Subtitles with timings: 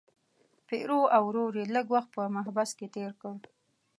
[0.67, 3.35] پیرو او ورور یې لږ وخت په محبس کې تیر کړ.